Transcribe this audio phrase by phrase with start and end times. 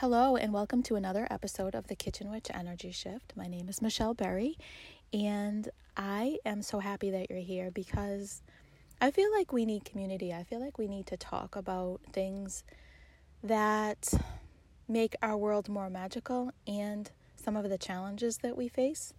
[0.00, 3.32] Hello, and welcome to another episode of the Kitchen Witch Energy Shift.
[3.34, 4.58] My name is Michelle Berry,
[5.10, 8.42] and I am so happy that you're here because
[9.00, 10.34] I feel like we need community.
[10.34, 12.62] I feel like we need to talk about things
[13.42, 14.12] that
[14.86, 19.14] make our world more magical and some of the challenges that we face.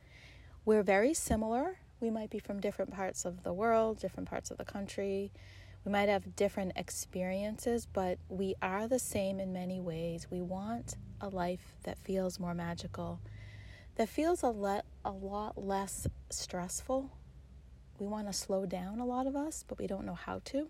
[0.63, 1.79] We're very similar.
[1.99, 5.31] We might be from different parts of the world, different parts of the country,
[5.87, 10.27] we might have different experiences, but we are the same in many ways.
[10.29, 13.21] We want a life that feels more magical,
[13.95, 17.09] that feels a, le- a lot less stressful.
[17.99, 20.69] We want to slow down, a lot of us, but we don't know how to.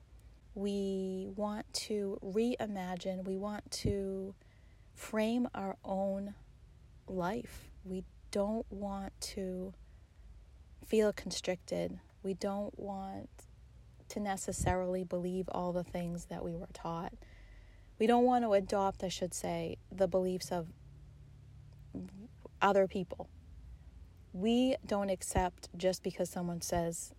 [0.54, 4.36] We want to reimagine, we want to
[4.94, 6.36] frame our own
[7.08, 7.72] life.
[7.84, 9.74] We don't want to
[10.86, 12.00] feel constricted.
[12.22, 13.47] We don't want
[14.10, 17.14] to necessarily believe all the things that we were taught.
[18.00, 20.68] We don't want to adopt, I should say, the beliefs of
[22.62, 23.30] other people.
[24.34, 27.14] We don't accept just because someone says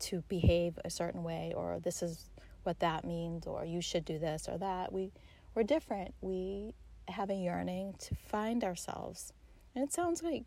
[0.00, 2.30] to behave a certain way or this is
[2.62, 4.92] what that means or you should do this or that.
[4.92, 5.12] We
[5.54, 6.14] we're different.
[6.20, 6.74] We
[7.08, 9.32] have a yearning to find ourselves.
[9.74, 10.44] And it sounds like,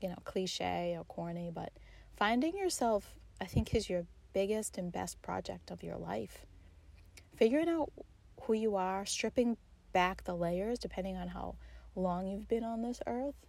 [0.00, 1.72] you know, cliche or corny, but
[2.16, 6.44] finding yourself I think is your biggest and best project of your life.
[7.36, 7.90] Figuring out
[8.42, 9.56] who you are, stripping
[9.92, 11.54] back the layers depending on how
[11.94, 13.46] long you've been on this earth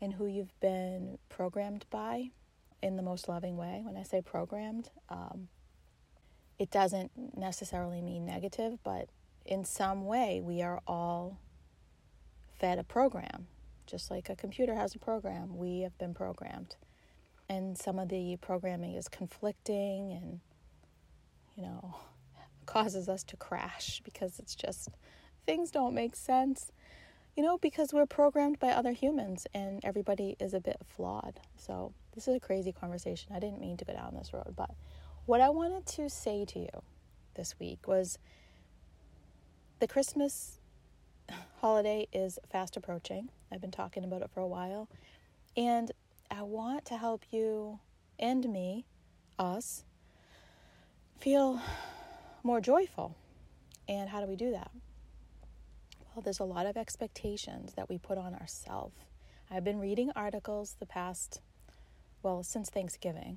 [0.00, 2.30] and who you've been programmed by
[2.82, 3.80] in the most loving way.
[3.84, 5.48] When I say programmed, um,
[6.58, 9.08] it doesn't necessarily mean negative, but
[9.44, 11.38] in some way, we are all
[12.58, 13.46] fed a program.
[13.86, 16.76] Just like a computer has a program, we have been programmed
[17.48, 20.40] and some of the programming is conflicting and
[21.56, 21.94] you know
[22.66, 24.88] causes us to crash because it's just
[25.46, 26.72] things don't make sense.
[27.36, 31.40] You know because we're programmed by other humans and everybody is a bit flawed.
[31.56, 33.32] So this is a crazy conversation.
[33.34, 34.70] I didn't mean to go down this road but
[35.24, 36.82] what i wanted to say to you
[37.36, 38.18] this week was
[39.78, 40.58] the christmas
[41.60, 43.28] holiday is fast approaching.
[43.50, 44.88] I've been talking about it for a while.
[45.56, 45.90] And
[46.34, 47.78] I want to help you
[48.18, 48.86] and me,
[49.38, 49.84] us,
[51.18, 51.60] feel
[52.42, 53.14] more joyful.
[53.86, 54.70] And how do we do that?
[56.14, 58.96] Well, there's a lot of expectations that we put on ourselves.
[59.50, 61.42] I've been reading articles the past,
[62.22, 63.36] well, since Thanksgiving,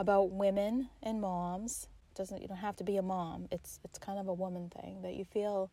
[0.00, 1.86] about women and moms.
[2.16, 3.46] Doesn't you don't have to be a mom.
[3.52, 5.70] It's it's kind of a woman thing that you feel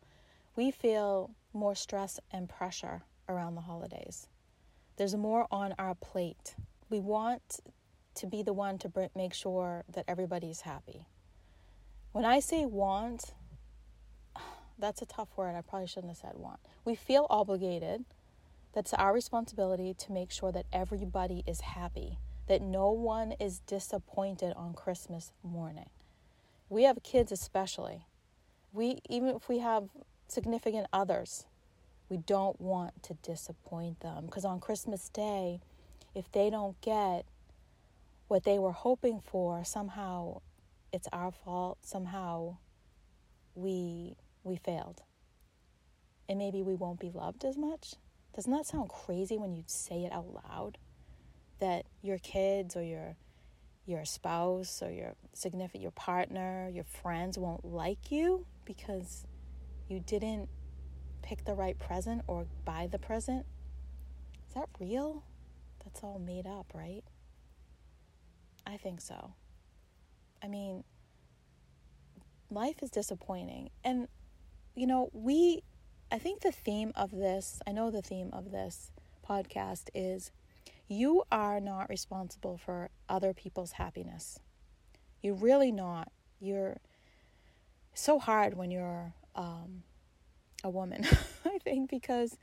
[0.54, 4.28] we feel more stress and pressure around the holidays.
[5.00, 6.56] There's more on our plate.
[6.90, 7.60] We want
[8.16, 11.06] to be the one to make sure that everybody's happy.
[12.12, 13.32] When I say want,
[14.78, 15.54] that's a tough word.
[15.56, 16.60] I probably shouldn't have said want.
[16.84, 18.04] We feel obligated.
[18.74, 24.52] That's our responsibility to make sure that everybody is happy, that no one is disappointed
[24.54, 25.88] on Christmas morning.
[26.68, 28.04] We have kids, especially.
[28.70, 29.88] We, even if we have
[30.28, 31.46] significant others,
[32.10, 35.60] we don't want to disappoint them because on Christmas Day,
[36.14, 37.24] if they don't get
[38.26, 40.40] what they were hoping for, somehow
[40.92, 41.78] it's our fault.
[41.82, 42.56] Somehow
[43.54, 45.02] we we failed.
[46.28, 47.94] And maybe we won't be loved as much.
[48.34, 50.78] Doesn't that sound crazy when you say it out loud?
[51.60, 53.16] That your kids or your
[53.86, 59.26] your spouse or your significant your partner, your friends won't like you because
[59.88, 60.48] you didn't
[61.22, 63.46] pick the right present or buy the present?
[64.48, 65.22] Is that real?
[65.84, 67.02] That's all made up, right?
[68.66, 69.34] I think so.
[70.42, 70.84] I mean,
[72.50, 73.70] life is disappointing.
[73.84, 74.08] And,
[74.74, 75.62] you know, we,
[76.10, 78.90] I think the theme of this, I know the theme of this
[79.28, 80.32] podcast is
[80.88, 84.40] you are not responsible for other people's happiness.
[85.22, 86.10] You're really not.
[86.40, 86.78] You're
[87.94, 89.84] so hard when you're um,
[90.64, 91.06] a woman,
[91.44, 92.36] I think, because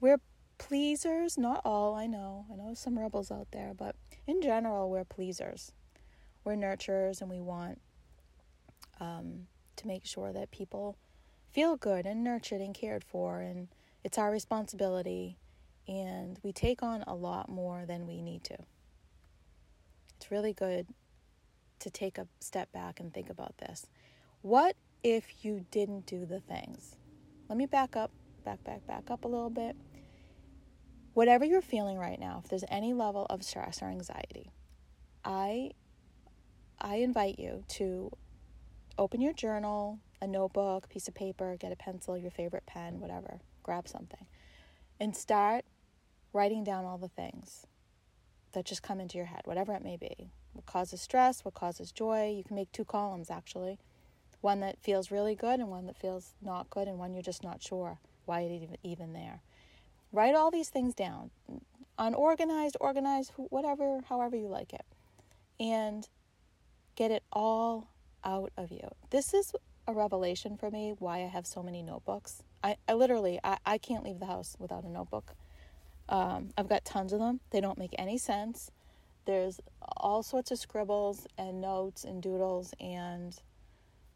[0.00, 0.20] we're
[0.58, 1.38] pleasers.
[1.38, 2.46] Not all, I know.
[2.52, 3.96] I know some rebels out there, but
[4.26, 5.72] in general, we're pleasers.
[6.44, 7.80] We're nurturers and we want
[9.00, 9.46] um,
[9.76, 10.96] to make sure that people
[11.52, 13.68] feel good and nurtured and cared for, and
[14.04, 15.38] it's our responsibility.
[15.86, 18.58] And we take on a lot more than we need to.
[20.16, 20.86] It's really good
[21.78, 23.86] to take a step back and think about this.
[24.42, 26.96] What if you didn't do the things
[27.48, 28.10] let me back up,
[28.44, 29.76] back, back, back up a little bit.
[31.14, 34.52] Whatever you're feeling right now, if there's any level of stress or anxiety,
[35.24, 35.70] I
[36.80, 38.10] I invite you to
[38.98, 43.40] open your journal, a notebook, piece of paper, get a pencil, your favorite pen, whatever.
[43.62, 44.26] grab something.
[45.00, 45.64] And start
[46.32, 47.66] writing down all the things
[48.52, 50.30] that just come into your head, whatever it may be.
[50.52, 52.32] What causes stress, what causes joy.
[52.36, 53.78] You can make two columns actually
[54.40, 57.42] one that feels really good and one that feels not good, and one you're just
[57.42, 59.40] not sure why it's even there.
[60.12, 61.30] Write all these things down,
[61.98, 64.86] unorganized, organized, whatever, however you like it,
[65.60, 66.08] and
[66.94, 67.88] get it all
[68.24, 68.88] out of you.
[69.10, 69.52] This is
[69.86, 72.42] a revelation for me why I have so many notebooks.
[72.62, 75.34] I, I literally I, I can't leave the house without a notebook.
[76.08, 77.40] Um, I've got tons of them.
[77.50, 78.70] They don't make any sense.
[79.26, 79.60] There's
[79.96, 83.38] all sorts of scribbles and notes and doodles, and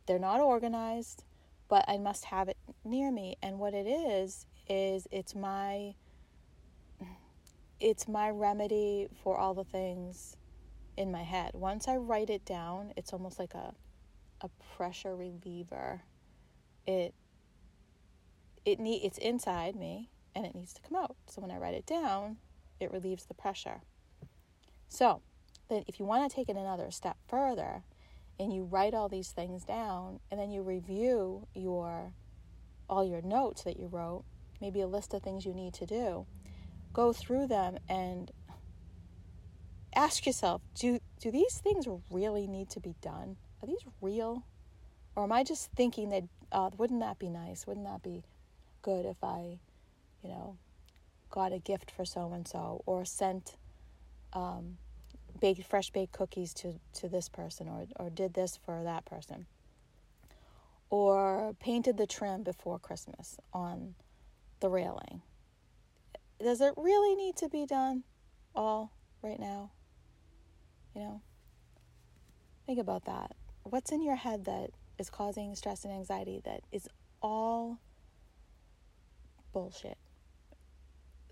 [0.06, 1.24] they're not organized,
[1.68, 3.36] but I must have it near me.
[3.42, 5.94] And what it is is it's my
[7.80, 10.36] it's my remedy for all the things
[10.96, 11.50] in my head.
[11.54, 13.74] Once I write it down, it's almost like a
[14.40, 16.02] a pressure reliever.
[16.86, 17.14] It
[18.64, 21.16] it need it's inside me and it needs to come out.
[21.26, 22.38] So when I write it down,
[22.80, 23.82] it relieves the pressure.
[24.88, 25.22] So,
[25.68, 27.82] then if you want to take it another step further
[28.38, 32.12] and you write all these things down and then you review your
[32.88, 34.24] all your notes that you wrote,
[34.60, 36.26] maybe a list of things you need to do,
[36.92, 38.30] go through them and
[39.94, 43.36] ask yourself, do do these things really need to be done?
[43.62, 44.44] Are these real?
[45.14, 47.66] Or am I just thinking that uh, wouldn't that be nice?
[47.66, 48.24] Wouldn't that be
[48.82, 49.58] good if I,
[50.22, 50.56] you know,
[51.30, 53.56] got a gift for so and so or sent
[54.32, 54.78] um,
[55.42, 59.44] baked fresh baked cookies to, to this person or, or did this for that person
[60.88, 63.94] or painted the trim before Christmas on
[64.60, 65.22] the railing.
[66.38, 68.04] Does it really need to be done
[68.54, 69.72] all right now?
[70.94, 71.22] You know,
[72.66, 73.32] think about that.
[73.64, 76.88] What's in your head that is causing stress and anxiety that is
[77.20, 77.78] all
[79.52, 79.96] bullshit?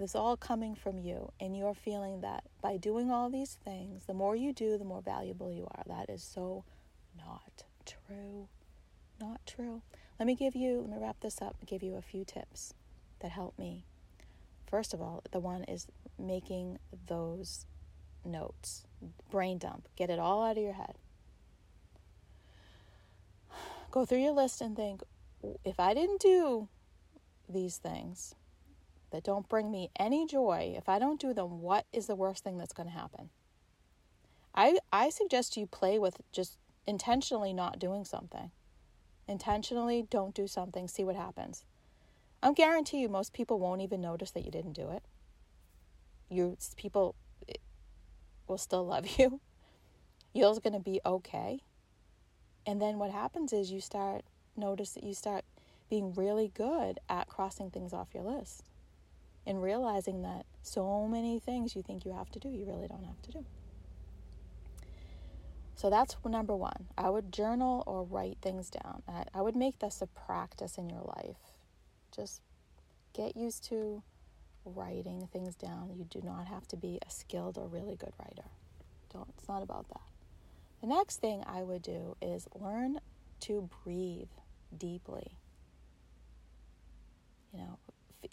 [0.00, 4.14] This all coming from you, and you're feeling that by doing all these things, the
[4.14, 5.84] more you do, the more valuable you are.
[5.86, 6.64] That is so
[7.18, 8.48] not true.
[9.20, 9.82] Not true.
[10.18, 12.72] Let me give you, let me wrap this up give you a few tips
[13.20, 13.84] that help me.
[14.66, 15.86] First of all, the one is
[16.18, 17.66] making those
[18.24, 18.86] notes,
[19.30, 20.94] brain dump, get it all out of your head.
[23.90, 25.02] Go through your list and think
[25.62, 26.68] if I didn't do
[27.50, 28.34] these things,
[29.10, 32.44] that don't bring me any joy, if I don't do them, what is the worst
[32.44, 33.30] thing that's going to happen?
[34.54, 38.50] I, I suggest you play with just intentionally not doing something.
[39.28, 41.64] Intentionally don't do something, see what happens.
[42.42, 45.02] I guarantee you most people won't even notice that you didn't do it.
[46.28, 47.14] You people
[47.48, 47.54] eh,
[48.46, 49.40] will still love you.
[50.32, 51.60] You're going to be okay.
[52.66, 54.22] And then what happens is you start
[54.56, 55.44] notice that you start
[55.88, 58.62] being really good at crossing things off your list
[59.50, 63.04] and realizing that so many things you think you have to do, you really don't
[63.04, 63.44] have to do.
[65.74, 66.86] So that's number one.
[66.96, 69.02] I would journal or write things down.
[69.08, 71.38] I, I would make this a practice in your life.
[72.14, 72.42] Just
[73.12, 74.04] get used to
[74.64, 75.90] writing things down.
[75.96, 78.48] You do not have to be a skilled or really good writer.
[79.12, 79.28] Don't.
[79.36, 80.02] It's not about that.
[80.80, 83.00] The next thing I would do is learn
[83.40, 84.28] to breathe
[84.78, 85.32] deeply.
[87.52, 87.78] You know,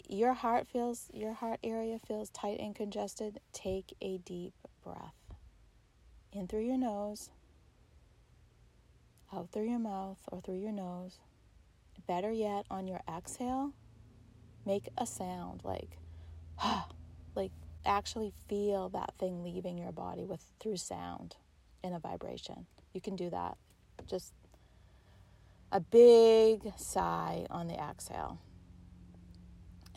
[0.08, 4.54] your heart feels your heart area feels tight and congested, take a deep
[4.84, 5.14] breath.
[6.32, 7.30] In through your nose,
[9.32, 11.18] out through your mouth or through your nose.
[12.06, 13.72] Better yet, on your exhale,
[14.64, 15.98] make a sound like
[17.34, 17.52] like
[17.84, 21.36] actually feel that thing leaving your body with through sound
[21.82, 22.66] and a vibration.
[22.92, 23.56] You can do that.
[24.06, 24.32] Just
[25.70, 28.38] a big sigh on the exhale.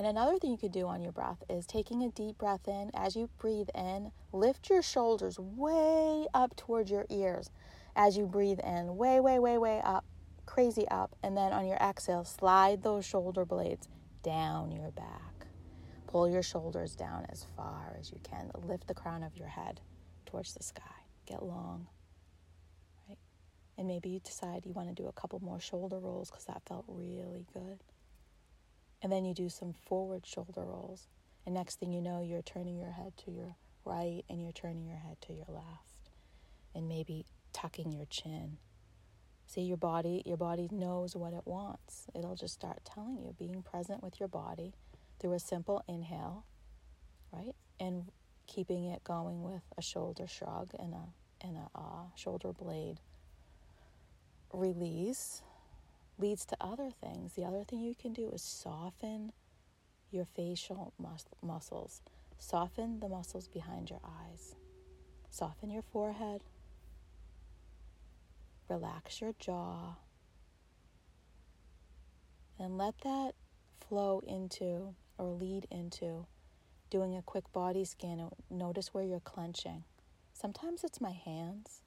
[0.01, 2.89] And another thing you could do on your breath is taking a deep breath in.
[2.95, 7.51] As you breathe in, lift your shoulders way up towards your ears
[7.95, 10.03] as you breathe in, way, way, way, way up,
[10.47, 11.15] crazy up.
[11.21, 13.87] And then on your exhale, slide those shoulder blades
[14.23, 15.45] down your back.
[16.07, 18.49] Pull your shoulders down as far as you can.
[18.63, 19.81] Lift the crown of your head
[20.25, 20.81] towards the sky.
[21.27, 21.85] Get long.
[23.07, 23.19] Right?
[23.77, 26.63] And maybe you decide you want to do a couple more shoulder rolls because that
[26.65, 27.83] felt really good.
[29.01, 31.07] And then you do some forward shoulder rolls.
[31.45, 34.85] And next thing you know, you're turning your head to your right and you're turning
[34.85, 36.11] your head to your left.
[36.75, 38.57] And maybe tucking your chin.
[39.47, 42.07] See your body, your body knows what it wants.
[42.15, 44.73] It'll just start telling you, being present with your body
[45.19, 46.45] through a simple inhale,
[47.33, 47.53] right?
[47.77, 48.11] And
[48.47, 51.03] keeping it going with a shoulder shrug and a
[51.41, 52.99] and a uh, shoulder blade
[54.53, 55.41] release
[56.21, 57.33] leads to other things.
[57.33, 59.33] The other thing you can do is soften
[60.11, 62.01] your facial mus- muscles.
[62.37, 64.55] Soften the muscles behind your eyes.
[65.29, 66.43] Soften your forehead.
[68.69, 69.95] Relax your jaw.
[72.59, 73.33] And let that
[73.87, 76.25] flow into or lead into
[76.89, 78.29] doing a quick body scan.
[78.49, 79.83] Notice where you're clenching.
[80.33, 81.81] Sometimes it's my hands.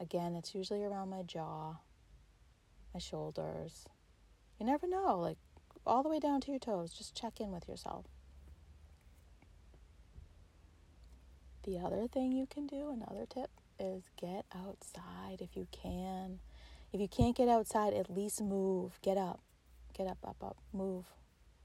[0.00, 1.76] Again, it's usually around my jaw,
[2.94, 3.84] my shoulders.
[4.58, 5.36] You never know, like
[5.86, 6.94] all the way down to your toes.
[6.94, 8.06] Just check in with yourself.
[11.64, 16.38] The other thing you can do, another tip, is get outside if you can.
[16.92, 18.98] If you can't get outside, at least move.
[19.02, 19.40] Get up.
[19.96, 20.56] Get up, up, up.
[20.72, 21.04] Move.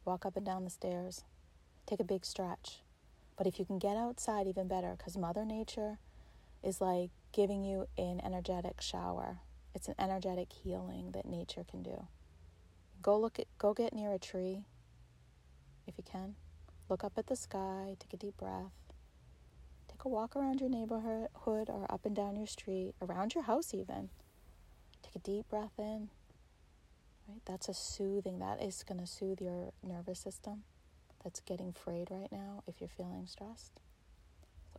[0.03, 1.23] Walk up and down the stairs.
[1.85, 2.81] Take a big stretch.
[3.37, 5.99] But if you can get outside, even better, because Mother Nature
[6.65, 9.37] is like giving you an energetic shower.
[9.73, 12.07] It's an energetic healing that nature can do.
[13.01, 14.65] Go look at go get near a tree
[15.87, 16.35] if you can.
[16.89, 18.71] Look up at the sky, take a deep breath.
[19.87, 21.29] Take a walk around your neighborhood
[21.69, 24.09] or up and down your street, around your house even.
[25.03, 26.09] Take a deep breath in.
[27.27, 27.41] Right?
[27.45, 28.39] That's a soothing.
[28.39, 30.63] That is going to soothe your nervous system
[31.23, 33.79] that's getting frayed right now if you're feeling stressed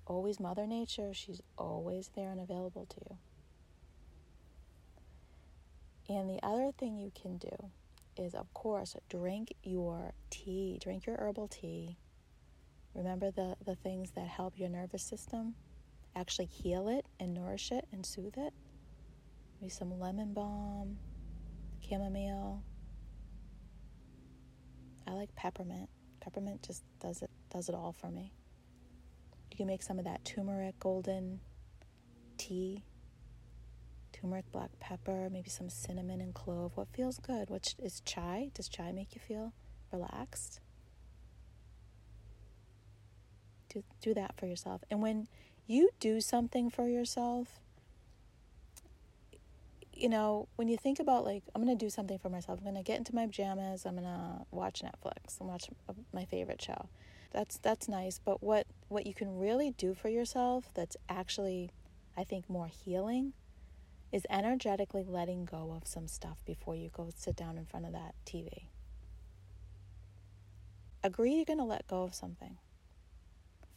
[0.07, 1.13] always Mother Nature.
[1.13, 3.17] She's always there and available to you.
[6.09, 7.71] And the other thing you can do
[8.17, 11.97] is, of course, drink your tea, drink your herbal tea.
[12.95, 15.55] Remember the, the things that help your nervous system
[16.15, 18.55] actually heal it and nourish it and soothe it.
[19.61, 20.99] Maybe some lemon balm,
[21.87, 22.63] chamomile.
[25.07, 25.89] I like peppermint.
[26.21, 28.33] Peppermint just does it does it all for me.
[29.57, 31.41] You can make some of that turmeric golden
[32.37, 32.85] tea,
[34.13, 36.73] turmeric black pepper, maybe some cinnamon and clove.
[36.75, 37.49] What feels good?
[37.49, 38.51] What is chai?
[38.53, 39.55] Does chai make you feel
[39.91, 40.61] relaxed?
[43.71, 44.83] Do, do that for yourself.
[44.91, 45.27] And when
[45.67, 47.59] you do something for yourself,
[49.95, 52.65] you know, when you think about like, I'm going to do something for myself, I'm
[52.65, 56.27] going to get into my pajamas, I'm going to watch Netflix and watch uh, my
[56.27, 56.91] favorite show
[57.33, 61.71] that's that's nice but what what you can really do for yourself that's actually
[62.17, 63.33] i think more healing
[64.13, 67.93] is energetically letting go of some stuff before you go sit down in front of
[67.93, 68.69] that tv
[71.07, 72.59] agree you're going to let go of something.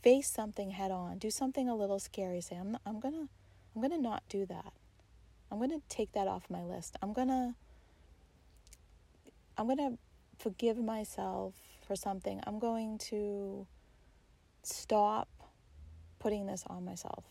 [0.02, 1.20] Face something head on.
[1.20, 2.42] Do something a little scary.
[2.42, 3.30] Say i'm, I'm going to
[3.76, 4.74] i'm going to not do that.
[5.52, 6.98] I'm going to take that off my list.
[7.02, 7.54] I'm going to
[9.58, 9.98] i'm going to
[10.38, 11.54] forgive myself
[11.90, 13.66] for something, I'm going to
[14.62, 15.28] stop
[16.20, 17.24] putting this on myself.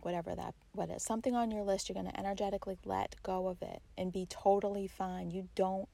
[0.00, 3.62] Whatever that what is something on your list, you're going to energetically let go of
[3.62, 5.30] it and be totally fine.
[5.30, 5.88] You don't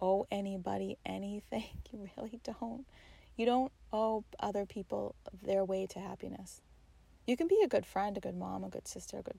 [0.00, 1.64] owe anybody anything.
[1.90, 2.86] You really don't.
[3.36, 6.60] You don't owe other people their way to happiness.
[7.26, 9.38] You can be a good friend, a good mom, a good sister, a good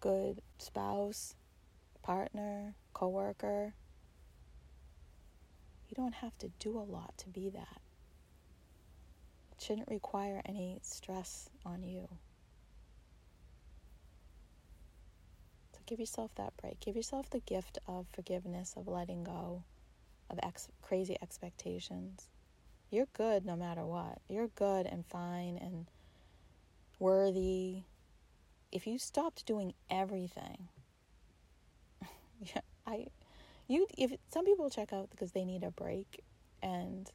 [0.00, 1.34] good spouse,
[2.02, 3.74] partner, coworker,
[5.88, 7.80] you don't have to do a lot to be that.
[9.52, 12.08] It shouldn't require any stress on you.
[15.72, 16.80] So give yourself that break.
[16.80, 19.64] Give yourself the gift of forgiveness, of letting go
[20.28, 22.28] of ex- crazy expectations.
[22.90, 24.18] You're good no matter what.
[24.28, 25.86] You're good and fine and
[26.98, 27.82] worthy.
[28.72, 30.68] If you stopped doing everything,
[32.40, 33.06] yeah, I
[33.68, 36.22] you if some people check out because they need a break
[36.62, 37.10] and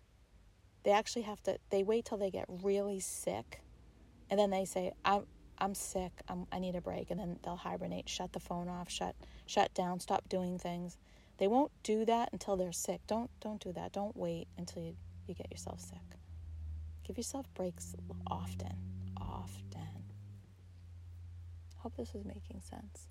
[0.84, 3.62] they actually have to they wait till they get really sick
[4.30, 5.26] and then they say i'm
[5.62, 6.12] i'm sick.
[6.28, 7.12] I'm, i need a break.
[7.12, 9.16] And then they'll hibernate shut the phone off shut
[9.46, 10.98] shut down stop doing things.
[11.38, 13.02] They won't do that until they're sick.
[13.08, 13.94] Don't don't do that.
[13.94, 14.96] Don't wait until you,
[15.28, 16.00] you get yourself sick.
[17.06, 17.96] Give yourself breaks
[18.28, 18.76] often
[19.18, 19.88] often.
[21.78, 23.08] Hope this is making sense.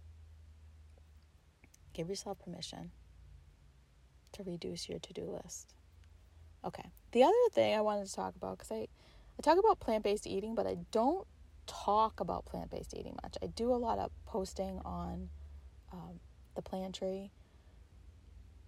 [1.92, 2.90] Give yourself permission
[4.42, 5.74] to reduce your to do list.
[6.64, 6.90] Okay.
[7.12, 8.86] The other thing I wanted to talk about, because I,
[9.38, 11.26] I talk about plant based eating, but I don't
[11.66, 13.36] talk about plant based eating much.
[13.42, 15.28] I do a lot of posting on
[15.92, 16.20] um,
[16.54, 17.30] the Plantry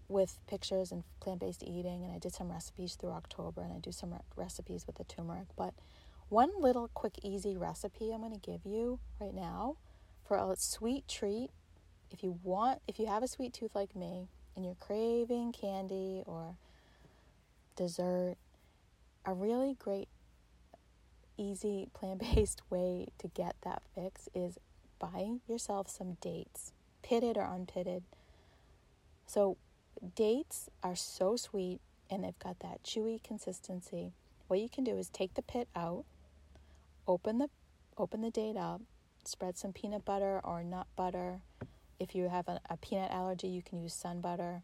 [0.09, 3.79] with pictures and plant based eating, and I did some recipes through October, and I
[3.79, 5.49] do some re- recipes with the turmeric.
[5.57, 5.75] But
[6.29, 9.77] one little quick, easy recipe I'm going to give you right now
[10.27, 11.51] for a sweet treat.
[12.11, 16.23] If you want, if you have a sweet tooth like me, and you're craving candy
[16.27, 16.57] or
[17.77, 18.37] dessert,
[19.25, 20.09] a really great,
[21.37, 24.59] easy, plant based way to get that fix is
[24.99, 28.03] buying yourself some dates, pitted or unpitted.
[29.27, 29.57] So,
[30.15, 31.81] dates are so sweet
[32.11, 34.13] and they've got that chewy consistency.
[34.49, 36.05] What you can do is take the pit out,
[37.07, 37.49] open the
[37.97, 38.83] open the date up,
[39.25, 41.41] spread some peanut butter or nut butter.
[42.03, 44.63] If you have a, a peanut allergy, you can use sun butter.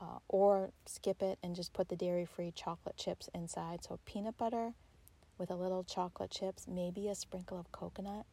[0.00, 3.82] Uh, or skip it and just put the dairy free chocolate chips inside.
[3.82, 4.74] So, peanut butter
[5.38, 8.24] with a little chocolate chips, maybe a sprinkle of coconut.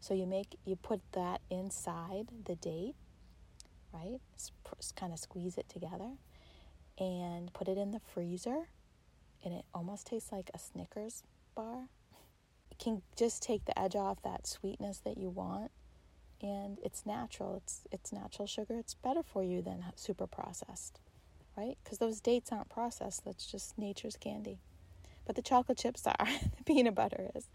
[0.00, 2.96] So, you make you put that inside the date,
[3.92, 4.18] right?
[4.96, 6.10] kind of squeeze it together
[6.98, 8.68] and put it in the freezer.
[9.44, 11.22] And it almost tastes like a Snickers
[11.54, 11.88] bar.
[12.70, 15.70] It can just take the edge off that sweetness that you want
[16.42, 17.56] and it's natural.
[17.56, 18.74] It's it's natural sugar.
[18.76, 21.00] It's better for you than super processed,
[21.56, 21.78] right?
[21.82, 23.24] Because those dates aren't processed.
[23.24, 24.58] That's just nature's candy.
[25.24, 26.26] But the chocolate chips are.
[26.56, 27.48] the peanut butter is.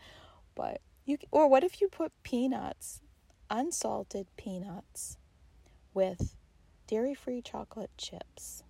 [0.56, 3.01] But you or what if you put peanuts,
[3.50, 5.17] unsalted peanuts,
[5.94, 6.36] with
[6.88, 8.63] dairy-free chocolate chips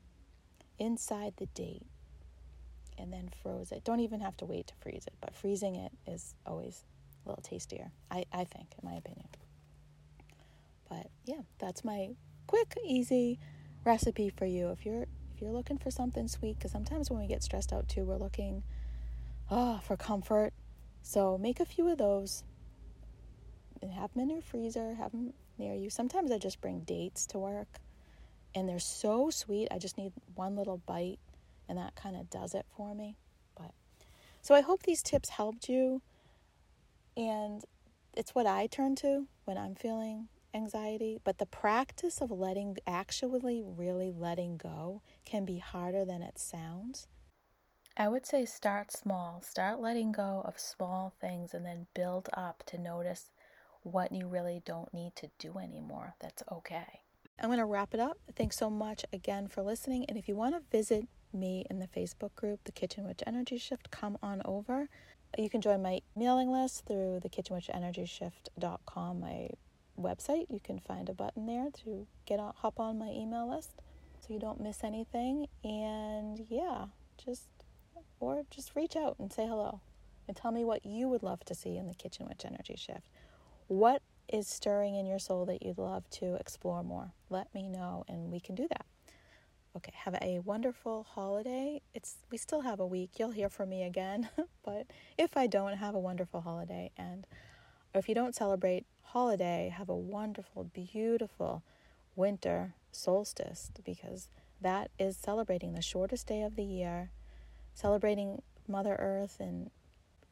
[0.80, 1.86] inside the date,
[2.98, 3.84] and then froze it.
[3.84, 6.84] Don't even have to wait to freeze it, but freezing it is always
[7.26, 7.92] a little tastier.
[8.10, 9.28] I I think, in my opinion.
[10.90, 12.10] But yeah, that's my
[12.48, 13.40] quick, easy
[13.84, 14.70] recipe for you.
[14.70, 15.04] If you're
[15.34, 18.18] if you're looking for something sweet, because sometimes when we get stressed out too, we're
[18.18, 18.64] looking
[19.52, 20.54] oh, for comfort.
[21.02, 22.44] So make a few of those
[23.82, 25.90] and have them in your freezer, have them near you.
[25.90, 27.80] Sometimes I just bring dates to work
[28.56, 29.68] and they're so sweet.
[29.72, 31.20] I just need one little bite
[31.70, 33.16] and that kind of does it for me.
[33.56, 33.72] But
[34.42, 36.02] so I hope these tips helped you
[37.16, 37.64] and
[38.16, 43.62] it's what I turn to when I'm feeling anxiety, but the practice of letting, actually
[43.64, 47.08] really letting go, can be harder than it sounds.
[47.96, 49.42] I would say start small.
[49.42, 53.32] Start letting go of small things and then build up to notice
[53.82, 56.16] what you really don't need to do anymore.
[56.20, 57.02] That's okay.
[57.40, 58.18] I'm going to wrap it up.
[58.36, 60.06] Thanks so much again for listening.
[60.08, 63.58] And if you want to visit me in the Facebook group, The Kitchen Witch Energy
[63.58, 64.90] Shift, come on over.
[65.38, 69.50] You can join my mailing list through the kitchenwitchenergyshift.com, my
[70.00, 70.46] website.
[70.50, 73.82] You can find a button there to get on, hop on my email list
[74.20, 75.48] so you don't miss anything.
[75.64, 76.86] And yeah,
[77.24, 77.48] just
[78.20, 79.82] or just reach out and say hello
[80.28, 83.10] and tell me what you would love to see in the Kitchen Witch Energy Shift.
[83.68, 87.14] What is stirring in your soul that you'd love to explore more?
[87.30, 88.86] Let me know and we can do that.
[89.76, 91.82] Okay, have a wonderful holiday.
[91.94, 93.12] It's we still have a week.
[93.20, 94.28] You'll hear from me again,
[94.66, 94.88] but
[95.20, 97.28] if I don't, have a wonderful holiday and
[97.98, 101.64] or if you don't celebrate holiday, have a wonderful, beautiful
[102.16, 104.30] winter solstice because
[104.62, 107.10] that is celebrating the shortest day of the year,
[107.74, 109.72] celebrating Mother Earth and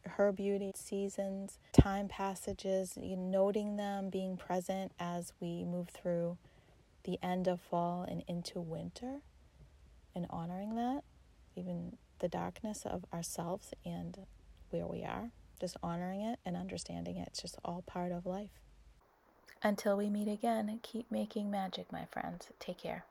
[0.06, 6.38] her beauty, seasons, time passages, noting them, being present as we move through
[7.04, 9.21] the end of fall and into winter,
[10.13, 11.04] and honoring that,
[11.56, 14.19] even the darkness of ourselves and
[14.69, 17.27] where we are just honoring it and understanding it.
[17.27, 18.49] It's just all part of life.
[19.61, 22.47] Until we meet again, keep making magic, my friends.
[22.59, 23.03] Take care.